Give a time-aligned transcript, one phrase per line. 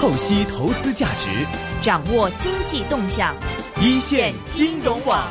[0.00, 1.28] 透析投资价值，
[1.82, 3.36] 掌握经济动向，
[3.82, 5.30] 一线金融网。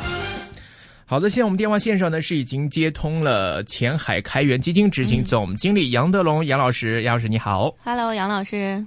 [1.04, 8.86] 好的，现在我们电话线上呢是已经接通了前海开源基金执行总经理杨德龙杨老师，杨老师你好，Hello，杨老师。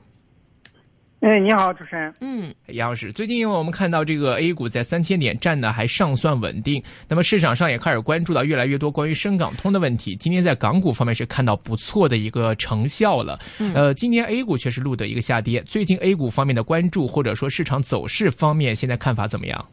[1.24, 2.13] 哎，你好，主持人。
[2.19, 10.17] 嗯，杨老师，最近因为我们看到这个 A 股在三千点站的还尚算稳定，那么市场上也开始关注到越来越多关于深港通的问题。
[10.17, 13.39] 今天在港股方面是看到不错的一个成效了。
[13.74, 15.62] 呃，今天 A 股却是录得一个下跌。
[15.62, 19.65] 最近 A 股方面的关注或者说市场走势方面，现在看法怎么样？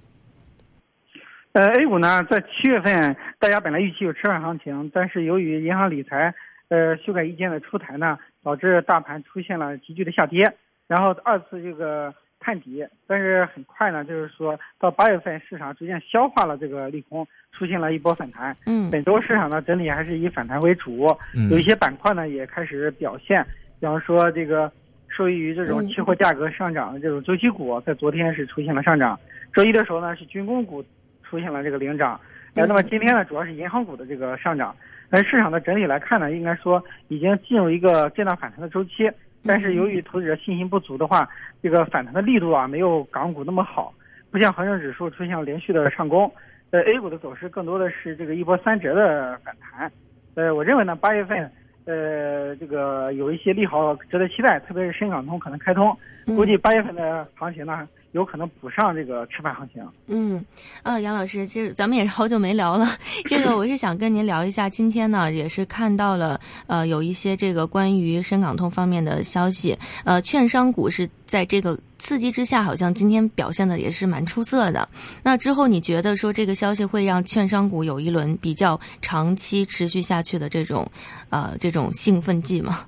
[1.50, 6.32] 呃，A 股呢，在七月份大家本来预期有吃饭行情，但是由于银行理财
[6.68, 10.44] 呃修改意见的出台呢，导致大盘出现了急剧的下跌。
[10.90, 18.56] 然后二次这个探底，但是很快呢，就是说到八月份，市场逐渐消化了这个利空，出现了一波反弹。
[18.66, 21.06] 嗯，本周市场呢整体还是以反弹为主，
[21.48, 23.40] 有一些板块呢也开始表现，
[23.78, 24.68] 比方说这个
[25.06, 29.16] 受益于这种期货价格上涨的这种周期股，在昨天是出现了上涨。
[29.54, 30.84] 周一的时候呢，是军工股
[31.22, 32.20] 出现了这个领涨。
[32.54, 34.74] 呃，那么今天呢，主要是银行股的这个上涨。
[35.08, 39.08] 但市场的整体来看呢，应该说已经进入一个震荡反弹的周期。
[39.44, 41.28] 但是由于投资者信心不足的话，
[41.62, 43.92] 这个反弹的力度啊没有港股那么好，
[44.30, 46.30] 不像恒生指数出现了连续的上攻，
[46.70, 49.90] 呃，A 股的走势更多的是这个一波三折的反弹，
[50.34, 51.50] 呃，我认为呢八月份，
[51.86, 55.96] 呃，这个有一些利好值得期待，特别是深港通可能开通，
[56.26, 57.88] 估计八月份的行情呢。
[58.12, 59.86] 有可能补上这个吃饭行情。
[60.08, 60.44] 嗯，
[60.82, 62.84] 呃，杨老师，其实咱们也是好久没聊了。
[63.26, 69.78] 这个我是想跟您聊一下，今天呢也是看到了呃有一些这个关于深港通方面的消息。
[70.04, 74.88] 呃，券商股是在这个刺激之下，好像今天表现的也是蛮出色的。
[75.22, 80.90] 那之后你觉得说这个消息会让券商股有一轮比较长期持续下去的这种
[81.28, 82.80] 呃这种兴奋剂吗？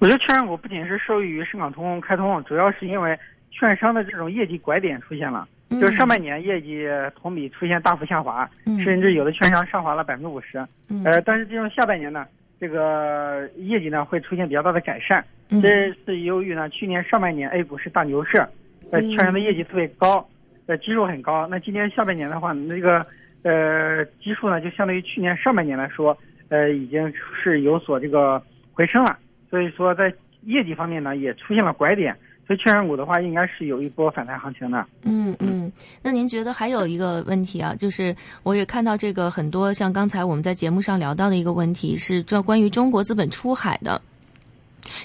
[0.00, 3.16] 我觉得券商股不仅是受益于深港通开通，主要是因为。
[3.58, 8.48] 券商的这种业绩拐点出现了，就是上半年业绩同比出现大幅下滑，
[8.84, 10.58] 甚至有的券商上滑了百分之五十。
[11.04, 12.26] 呃，但是进入下半年呢，
[12.60, 15.24] 这个业绩呢会出现比较大的改善。
[15.62, 18.46] 这是由于呢去年上半年 A 股是大牛市，
[18.90, 20.28] 呃，券商的业绩特别高，
[20.66, 21.46] 呃，基数很高。
[21.46, 23.02] 那今年下半年的话，那个
[23.42, 26.14] 呃基数呢就相对于去年上半年来说，
[26.50, 27.10] 呃，已经
[27.42, 28.42] 是有所这个
[28.74, 29.16] 回升了。
[29.48, 30.12] 所以说在
[30.42, 32.14] 业绩方面呢也出现了拐点。
[32.46, 34.86] 所以券商股的话，应该是有一波反弹行情的。
[35.02, 35.70] 嗯嗯，
[36.00, 38.14] 那您觉得还有一个问题啊，就是
[38.44, 44.00] 我也看到这个很多像刚才我们在节目上聊到的一个问题是，这关于中国资本出海的。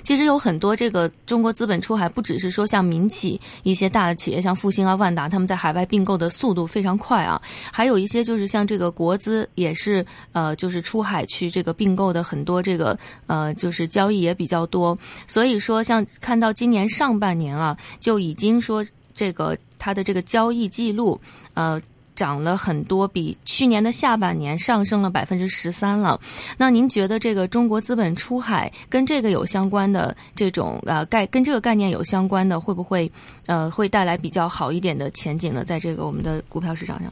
[0.04, 7.42] 其实有很多这个中国资本出海，不只是说像民企一些大的企业，像复兴啊、万达，他们在海外并购的速度非常快啊。
[7.72, 12.98] 还有一些就是像这个国资，也是呃，就是出海去这个并购的很多这个
[13.28, 14.98] 呃，就是交易也比较多。
[15.28, 21.20] 所以说，像看到今年上半年啊，就已经说这个它的这个交易记录
[21.54, 21.82] 呃。
[22.22, 26.20] 涨了很多，比去年的下半年上升了百分之十三了。
[26.56, 33.12] 那您觉得这个中国资本出海跟这个有相关的这种呃概跟这个概念有相关的，会不会
[33.48, 35.64] 呃会带来比较好一点的前景呢？
[35.64, 37.12] 在这个我们的股票市场上，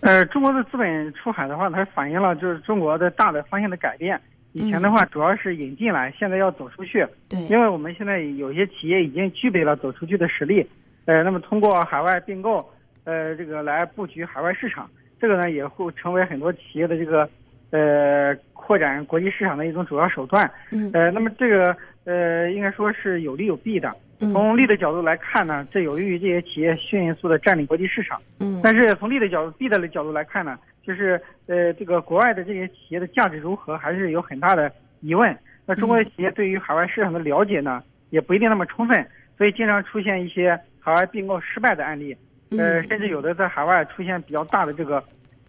[0.00, 4.18] 呃，中国的资本出海的话，它反映了就是中国的大的方向的改变。
[4.54, 7.06] 以前的话主要是引进来，现在要走出去。
[7.28, 10.66] 对，因为我们现在有些企业已经具备了走出去的实力。
[11.04, 12.64] 呃，那么通过海外并购。
[13.04, 17.28] 呃，这个来布局海外市场，这个呢也会成为很多企业的这个
[17.70, 20.50] 呃扩展国际市场的一种主要手段。
[20.70, 20.90] 嗯。
[20.94, 23.94] 呃，那么这个呃应该说是有利有弊的。
[24.32, 28.20] 从利的角度来看呢，这有利于这些企业迅速的占领国际市场。
[28.40, 28.60] 嗯。
[28.62, 35.36] 但是从利的角度、弊的角度来看呢，就是呃这个国外的这些企业的价值如何，还是有很大的疑问。
[35.66, 42.16] 那中国的企业对于海外市场的了解呢，也不一定那么充分，所以经常出现一些海外并购失败的案例。
[42.58, 45.02] 呃，甚至有的在海外出现比较大的这个，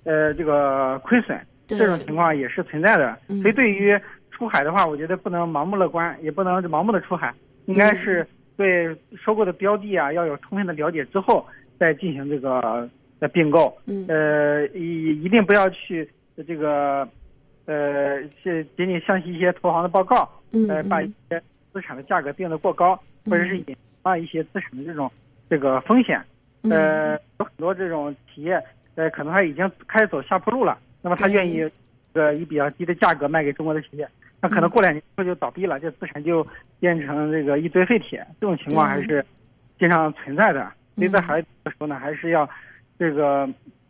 [0.04, 3.18] 呃，这个亏损，这种情况也是存在的。
[3.42, 4.00] 所以对于
[4.32, 7.34] 出海的话，我觉得不能盲目乐观，也不能盲目的出海，
[7.66, 11.46] 应该是对收购的标的啊要有充分的了解之后
[11.80, 13.78] 再进行这个呃并购。
[14.08, 16.08] 呃，一一定不要去
[16.48, 17.08] 这个，
[17.66, 20.30] 呃，是仅仅相信一些投行的报告，
[20.70, 21.42] 呃，把一些
[21.72, 25.12] 资产的价格定得过高，或者是引发一些资产的这种
[25.50, 26.22] 这个风险。
[26.70, 28.62] 呃，有很多这种企业，
[28.96, 30.78] 呃，可能他已经开始走下坡路了。
[31.02, 31.70] 那么他愿意，
[32.14, 34.08] 呃，以比较低的价格卖给中国的企业，
[34.42, 36.46] 那可能过两年后就倒闭了，这资产就
[36.80, 38.26] 变成这个一堆废铁。
[38.40, 39.24] 这种情况还是
[39.78, 40.72] 经常存在的。
[40.96, 42.50] 所以在海外的时候呢，还是要
[42.98, 43.48] 这个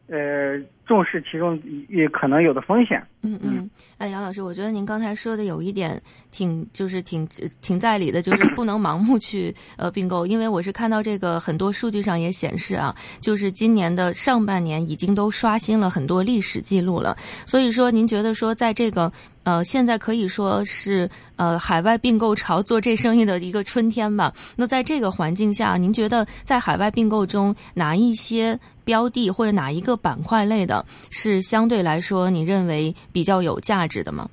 [0.07, 1.59] 呃重视其中
[1.89, 3.01] 也可能有的风险。
[3.21, 3.67] 嗯嗯，
[3.97, 5.99] 哎，杨老师，我觉得您刚才说的有一点
[6.29, 7.27] 挺就是挺
[7.59, 17.17] 挺在理的，就是不能盲目去呃并购，因为我是看到这个很多数据上也显示啊，就是今年的上半年已经都刷新了很多历史记录了。
[17.47, 19.11] 所以说，您觉得说在这个
[19.45, 24.33] 呃现在可以说是呃海外并购潮做这生意的一个春天吧？
[24.57, 32.93] 那在这个环境下，您觉得在海外并购中哪一些标的或者哪一个板块类的是相对来说你认为？
[33.13, 34.27] 比较有价值的吗？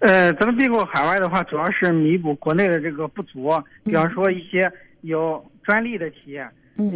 [0.00, 3.50] 呃，咱们并购海外的话，主要是弥补国内的这个不足，
[3.84, 4.70] 比方说一些
[5.02, 6.46] 有专利的企业，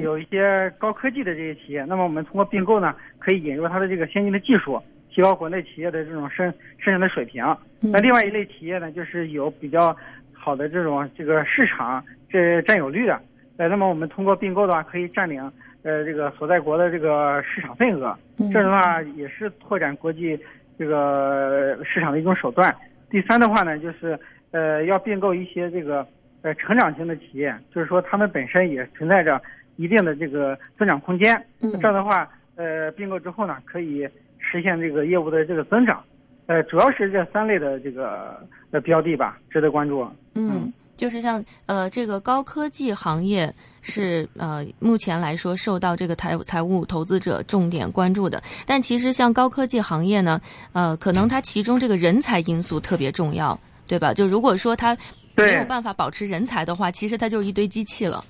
[0.03, 1.85] 有一些高科技的这些企业。
[1.85, 4.79] 那么我们通过并购呢，可以引入它的这个先进的技术，
[5.19, 6.47] 提高国内企业的这种生
[6.79, 7.45] 生产的水平。
[7.81, 9.95] 那另外一类企业呢，就是有比较
[10.33, 13.21] 好的这种这个市场这占有率的。
[13.57, 15.43] 呃，那么我们通过并购的话，可以占领。
[15.83, 18.17] 呃，这个所在国的这个市场份额，
[18.53, 20.39] 这样的话也是拓展国际
[20.79, 22.73] 这个市场的一种手段。
[23.11, 24.17] 第三的话呢，就是
[24.53, 26.07] 呃要并购一些这个
[26.43, 29.43] 呃成长型的企业，就是说他们本身也存在着
[29.75, 31.45] 一定的这个增长空间。
[31.61, 34.09] 这样的话，呃并购之后呢，可以
[34.51, 36.03] 实现这个业务的这个增长。
[36.47, 38.41] 呃，主要是这三类的这个
[38.71, 40.09] 呃标的吧，值得关注。
[40.35, 40.73] 嗯。
[40.97, 48.43] 就是像呃，这个高科技行业是呃，目前来说受到这个财财务投资者重点关注的。
[48.67, 50.41] 但其实像高科技行业呢，
[50.73, 53.57] 呃，可能它其中这个人才因素特别重要，
[53.87, 54.13] 对吧？
[54.13, 54.97] 就如果说它
[55.37, 58.25] 没有办法保持人才的话，其实它就是一堆机器了。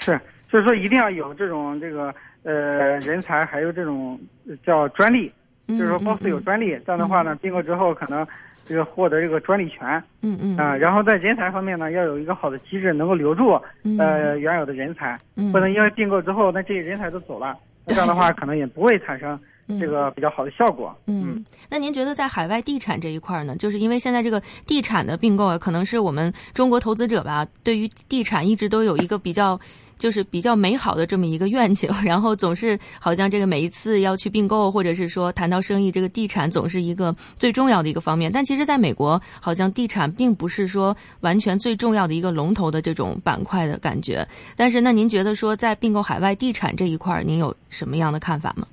[0.00, 0.18] 是，
[0.50, 2.14] 所以说一定要有这种这个
[2.44, 4.18] 呃人才，还有这种
[4.64, 5.32] 叫专利，
[5.66, 8.24] 就是说公司有专利，这样的话呢，并购之后可能。
[8.66, 13.60] 这个获得这个专利权，嗯嗯啊，然后在人才方面呢，要有一个好的机制，能够留住
[13.98, 15.18] 呃原有的人才，
[15.52, 17.54] 不能因为并购之后，那这些人才都走了，
[17.86, 19.38] 这样的话可能也不会产生
[19.80, 20.94] 这个比较好的效果。
[21.06, 23.56] 嗯，那您觉得在海外地产这一块呢？
[23.56, 29.58] 就是因为现在这个地产的并购啊，可能是我们中国投资者吧，对于地产一直都有一个比较。
[29.96, 38.30] 就是比较美好的这么一个愿景，然后总是好像这个每一次要去并购，或者是说谈到生意，这个地产总是一个最重要的一个方面。
[38.30, 44.26] 但其实，在美国，好像地产并不是说完全最重要的一个龙头的这种板块的感觉。
[44.56, 48.66] 但是，那您觉得说在并购海外地产这一块，您有什么样的看法吗？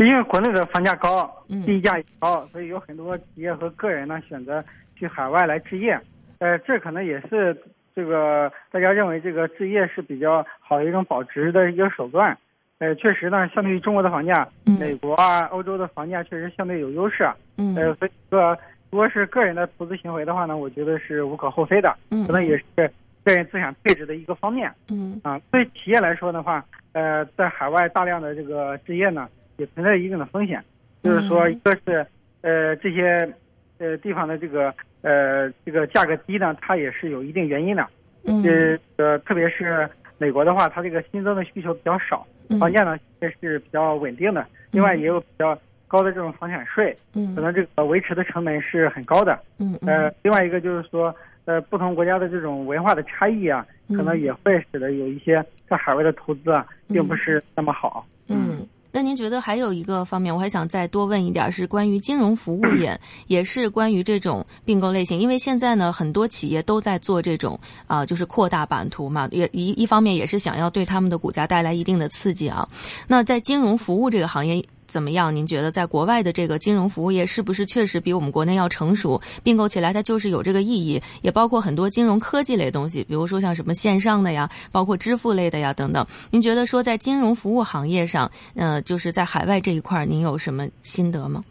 [0.00, 1.30] 就因为国内的房价高，
[1.66, 4.64] 地价也高，所以有很多企业和个人呢选择
[4.96, 6.00] 去海外来置业。
[6.38, 7.54] 呃，这可能也是。
[7.94, 12.38] 这个大家认为这个置业是比较好的一种保值的一个手段，
[12.78, 18.56] 呃，确实呢，相对于中国的房价，美国啊、欧洲的房价确实相对有优势，嗯，呃，所以说
[18.90, 22.64] 如果是个人的投资行为的话呢，我觉得是无可厚非的，嗯，可能也是
[23.24, 29.28] 个人资产配置的一个方面，嗯，啊，对企业来说的话，呃，在海外大量的这个置业呢，
[29.60, 30.64] 也存在一定的风险，
[31.04, 32.04] 就是说一个是
[32.40, 33.32] 呃这些
[33.78, 34.74] 呃地方的这个。
[35.02, 37.86] 呃，这个价格低呢，它也是有一定原因的。
[38.24, 38.78] 嗯。
[38.96, 42.26] 呃，特别是美国的话，它这个新增的需求比较少，
[42.58, 44.46] 房价呢也是比较稳定的。
[44.72, 45.58] 另外也有比较
[45.88, 49.40] 高的这种房产税，嗯，可能这个维持的成本是很高的。
[49.58, 51.16] 嗯呃，另外一个就是说，
[51.46, 58.06] 呃，不同国家的这种文化的差异啊，可能也会使得有一些在海外的投资啊，并不是那么好。
[58.28, 58.66] 嗯。
[58.92, 65.18] 那您觉得还有一个方面，我还想再多问一点，是关于金融服务业，也是关于这种并购类型。
[65.18, 72.68] 因为现在呢，很多企业都在做这种啊，就是扩大版图嘛，也一一方面也是想要对他们的股价带来一定的刺激啊。
[73.06, 74.64] 那在金融服务这个行业。
[74.90, 75.32] 怎么样？
[75.32, 79.20] 您觉得在国外的这个金融服务业是不是确实比我们国内要成熟？
[79.44, 86.04] 并购起来它就是有这个意义，也包括很多金融科技类东西，比如说像什么线上的呀，包括支付类的呀等等。
[86.32, 91.44] 您觉得说在金融服务行业上，呃，就是在海外这一块，您有什么心得吗？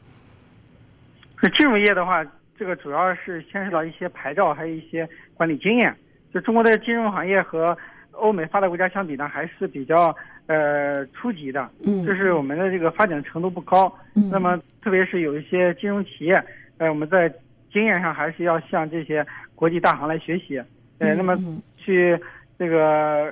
[1.42, 2.22] 是金融业的话，
[2.58, 5.96] 这个主要是牵涉到一些牌照，还有一些管理经验。
[6.34, 7.78] 就中国的金融行业和
[8.12, 10.14] 欧美发达国家相比呢，还是比较。
[10.50, 16.44] 呃，初级的，嗯，就是我们的这个发展程度不高，嗯，那么特别是有一些金融企业，
[16.80, 17.32] 呃，我们在
[17.72, 20.60] 经验上还是要向这些国际大行来学习，
[20.98, 21.38] 呃，那么
[21.78, 22.20] 去
[22.58, 23.32] 这个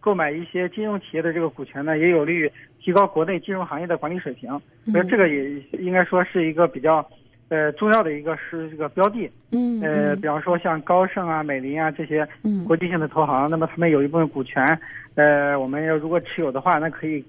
[0.00, 4.50] 购买一些金融企业的这个股权呢，也有利于提高国内金融行业的管理水平，
[4.92, 7.08] 所以这个也应该说是一个比较。
[7.54, 12.26] 呃，重要的一个是这个标的，嗯，呃，比方说像高盛啊、美林啊这些
[12.66, 14.66] 国际性的投行，那么他们有一部分股权，
[15.14, 17.24] 呃，我们要如果持有的话，那可以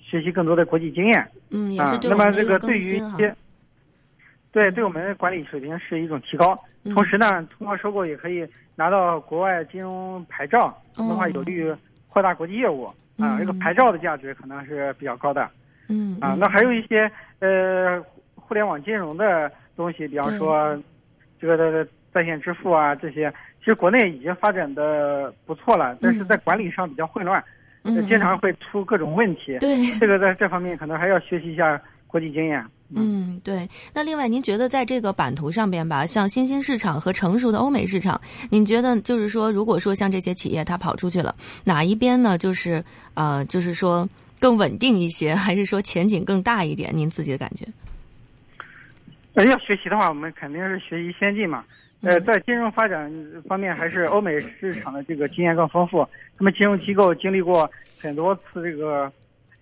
[0.00, 3.34] 学习更多的国际经验，嗯，也是对那么这个对于一些，
[4.50, 6.58] 对，对我们管理水平是一种提高。
[6.92, 8.44] 同时呢，通过收购也可以
[8.74, 11.72] 拿到国外金融牌照，的话有利于
[12.08, 12.90] 扩大国际业务。
[13.18, 15.48] 啊，这个牌照的价值可能是比较高的。
[15.88, 18.00] 嗯啊，那还有一些呃
[18.36, 20.76] 互联网金融的东西，比方说
[21.40, 27.42] 这个的在线支付啊这些，其实国内已经发展的不错了，但是在管理上比较混乱，
[27.84, 29.56] 嗯经常会出各种问题。
[29.60, 32.64] 对，这个在这方面可能还要学习一下国际经验。
[32.90, 33.68] 嗯，对。
[33.94, 38.20] 那另外，您觉得在这个版图上边吧，像新兴市场和成熟的欧美市场，
[38.50, 41.32] 您觉得就是说，如果说像这些企业它跑出去了，
[41.64, 42.36] 哪一边呢？
[42.36, 42.82] 就是
[43.14, 44.08] 呃，就是说
[44.40, 46.90] 更稳定一些，还是说前景更大一点？
[46.92, 47.66] 您自己的感觉？
[49.38, 51.64] 呃，要学习的话，我们肯定是学习先进嘛。
[52.02, 53.08] 呃，在金融发展
[53.46, 56.04] 方面，还是欧美市场的这个经验更丰富。
[56.36, 59.10] 他们金融机构经历过很多次这个。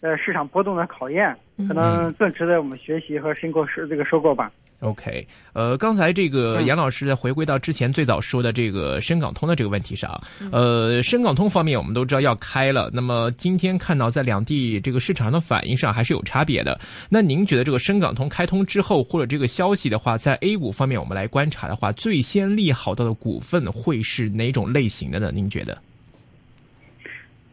[0.02, 1.34] 呃，市场波动的考验，
[1.66, 4.52] 可能更值得我们学习和申购是这个收购吧。
[4.80, 10.20] OK，呃，刚才这个杨老师在回归到之前最早说的这个深港通的这个问题上，
[10.52, 16.78] 呃，深港通方面我们都知道要开了，那么今天看到在两地这个市场上的反应上还是有差别的。
[17.08, 25.30] 那您觉得这个深港通开通之后，或者这个消息的话，在 A 股方面我们来观察的话，最先利好到的股份会是哪种类型的呢？
[25.32, 25.78] 您觉得？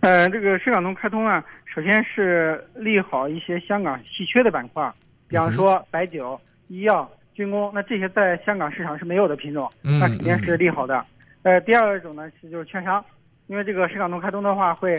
[0.01, 1.43] 呃，这个深港通开通啊。
[1.73, 4.91] 首先是利好一些香港稀缺的板块，
[5.27, 6.39] 比方说白酒、
[6.73, 11.05] 医药、军工，那这些在香港市场是没有的品种，那肯定是利好的。
[11.43, 13.03] 呃，第二种呢是就是券商，
[13.45, 14.97] 因为这个深港通开通的话会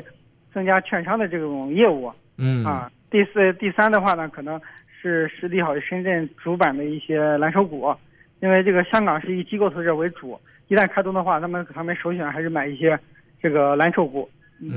[0.53, 2.13] 增加券商的这种业务。
[2.39, 4.61] 嗯啊，第四、第三的话呢，可能
[5.03, 7.93] 是是利好深圳主板的一些蓝筹股，
[8.39, 12.97] 因为这个香港是以机构投资者为主，一旦开通的话，那么他们首选还是买一些
[13.43, 14.31] 这个蓝筹股。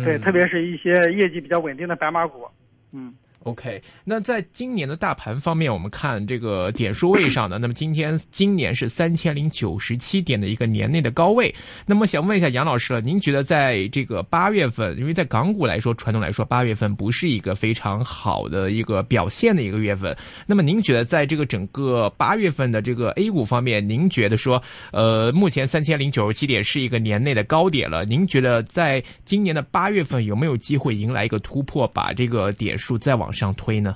[0.04, 2.48] 对，特别是一些业绩比较稳定的白马股，
[2.92, 3.13] 嗯。
[3.48, 11.56] OK，那在今年的大盘方面，我们看这个点数位上呢，那么今天今年是三千零九十七点的一个年内的高位。
[11.86, 20.13] 那么想问一下杨老师了，您觉得在这个八月份，因为在港股来说，传统来说八月份不是一个非常好的一个表现的一个月份。
[20.46, 24.62] 那么您觉得在这个整个八月份的这个 A 股方面，您觉得说，
[24.92, 28.04] 呃，目前三千零九十七点是一个年内的高点了？
[28.04, 33.32] 您觉得在今年的八月份有没有机会迎来一个突破，把这个点数再往？
[33.38, 33.96] 上推呢？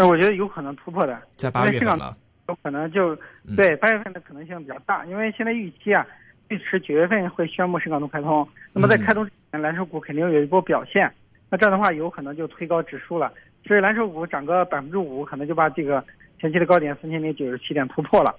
[0.00, 2.16] 那我觉得有可能突破的，在八月份了，
[2.46, 3.18] 有可能就
[3.56, 6.06] 对八月份的可能性比较大，因为现在预期啊，
[6.46, 11.12] 预迟九月份会宣布深港通开通，那么在开通之前，蓝筹股肯定有一波表现，
[11.50, 13.32] 那这样的话有可能就推高指数了。
[13.66, 16.04] 所以蓝筹股涨个百分之五，可能就把这个
[16.40, 18.32] 前期的高点三千零九十七点突破了。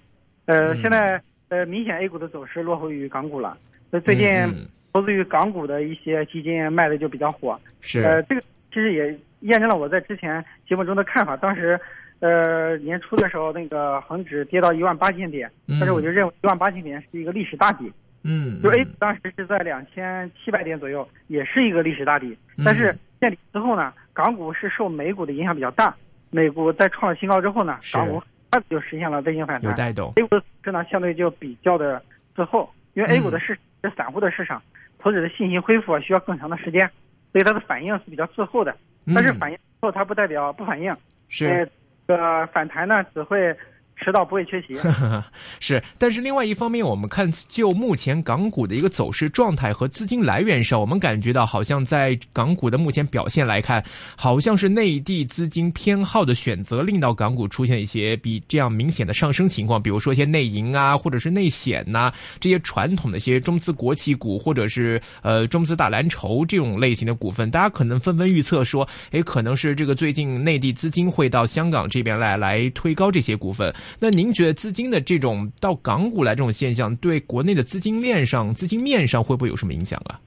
[0.46, 3.58] 呃，现在呃明显 A 股的走势落后于港股了，
[3.92, 8.02] 那最近投资于港股的一些基金卖的就比较火，是。
[8.02, 9.20] 呃这个其实也。
[9.42, 11.38] 验证了我在之前节目中的看法。
[11.38, 11.80] 当时，
[12.20, 17.92] 呃，年初的时候，那个恒指跌到一万八千点，但是我就认为一万八千点是一个历史大底。
[18.24, 22.38] 嗯，就 A 股当时是在两千七百点左右，也是一个历史大底。
[22.66, 25.96] 但是见底之后呢，港股是受美股的影响比较大，
[26.30, 30.12] 美股在创了新高之后呢，港股它就实现了微型反弹，有带动。
[30.18, 32.04] A 股市呢相对就比较的
[32.36, 34.62] 滞后，因为 A 股的市是散户的市场，
[34.98, 36.92] 投资者的信心恢复需要更长的时间，
[37.32, 38.76] 所以它的反应是比较滞后的。
[39.16, 40.96] 但是反应后，它不代表不反应，
[41.28, 41.70] 是
[42.08, 43.56] 这个反弹呢，只会。
[44.00, 44.74] 迟到不会缺席，
[45.60, 45.84] 是。
[45.98, 53.84] 但是另外一方面，我们看就目前港股的一个走势状态和资金来源上，我们感觉到好像在港股的目前表现来看，
[54.16, 59.82] 好像是内地资金偏好的选择，令到港股出现一些比这样明显的上升情况。
[59.82, 73.74] 比如说一些内银啊，或者是内险呐，这些传统的一些中资国企股，或者是呃中资大蓝筹这种类型的股份，大家可能纷纷预测说，诶，可能是这个最近内地资金会到香港这边来，来推高这些股份。
[74.00, 80.20] 那您觉得资金的这种到港股来这种现象，对国内的资金链上、资金面上会不会有什么影响啊？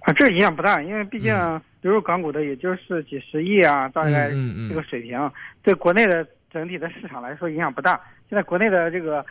[0.00, 1.32] 啊，这影响不大，因为毕竟
[1.80, 4.30] 流入港股的也就是几十亿啊，大概
[4.68, 5.30] 这个水平，
[5.62, 8.00] 对国内的整体的市场来说影响不大。
[8.28, 9.24] 现在国内的这个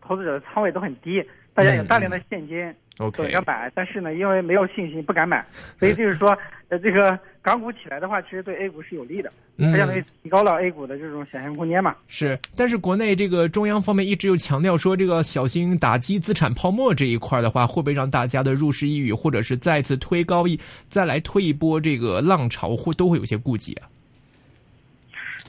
[0.00, 1.22] 投资者的仓位都很低，
[1.54, 2.74] 大家有大量的现金。
[2.98, 5.44] OK，想买，但是呢，因为没有信心，不敢买，
[5.80, 6.36] 所以就是说，
[6.68, 11.96] 呃，这个港股起来的话，其实对 A 股是有利的，它相当于提高了 A 股的这种想象空间嘛。
[12.06, 20.56] 是，但是国内这个中央方面一直又强调说，这个小心打击资产泡沫这一块的话，会不会让大家的入市意欲，或者是再次推高一，
[20.88, 23.88] 再来推一波这个浪潮，会都会有些顾忌啊？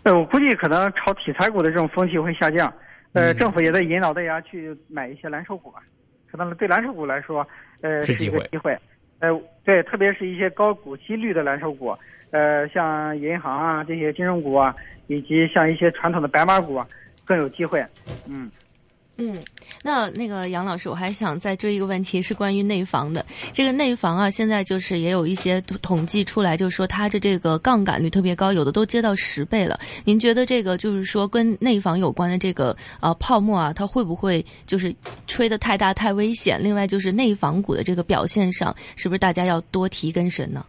[0.02, 2.74] 呃，我估计可能炒题材股的这种风气会下降，
[3.16, 5.80] 呃，政府也在引导大家去买一些蓝筹股吧。
[6.30, 7.48] 可能对蓝筹股来说，
[7.82, 8.78] 呃，是一个机会，
[9.20, 9.30] 呃，
[9.64, 11.98] 对，特别是一些高股息率的蓝筹股，
[12.32, 14.76] 呃，像银行啊这些金融股啊，
[15.08, 16.84] 以及像一些传统的白马股，
[17.24, 17.84] 更有机会，
[18.30, 18.52] 嗯。
[19.18, 19.42] 嗯，
[19.82, 23.26] 那那个杨老师，我还想再追一个问题，是关于内房的。
[23.54, 29.80] 这个内房啊，现在就是也有一些统计出来，就是说它的这个杠杆率特别高，有的都接到十倍了。
[30.04, 34.94] 您觉得这个就是说跟内房有关的这个呃泡沫啊，它会不会就是
[35.28, 36.62] 吹得太大太危险？
[36.62, 40.66] 另外就是内房股的这个表现上，是不是大家要多提根神呢？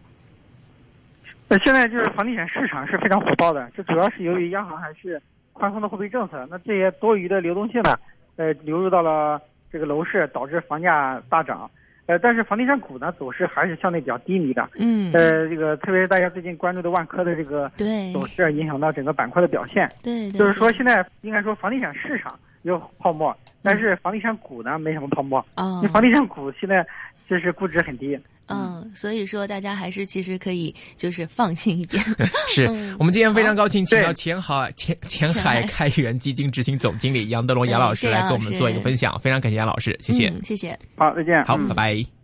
[1.49, 7.97] 那现在就是房地产市场是非常火爆的，这主要是由于央行还是宽松的货币政策，那这些多余的流动性呢？
[8.37, 9.41] 呃，流入到了
[9.71, 11.69] 这个楼市，导致房价大涨。
[12.05, 14.69] 呃，但是房地产股呢，走势还是相对比较低迷的。
[14.75, 15.11] 嗯。
[15.11, 17.69] 呃，这个特别是大家最近关注的万科的这个
[18.13, 19.89] 走势，影响到整个板块的表现。
[20.01, 20.31] 对。
[20.31, 25.45] 就是说，现在应该说房地产市场有泡沫，但是房地产股呢没什么泡沫。
[25.55, 25.81] 啊。
[25.91, 26.85] 房地产股现在
[27.27, 28.17] 就是估值很低。
[28.47, 32.03] 嗯，所以说大家还是其实可以就是放心一点。
[32.47, 32.65] 是
[32.97, 42.16] 我们今天非常高兴，请到前海前前海开源基金执行总经理杨德龙杨老师来跟我们做一个分享，非常感谢杨老师，谢谢，谢谢，好，再见，好，拜拜。